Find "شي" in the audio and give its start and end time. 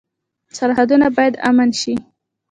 1.79-1.93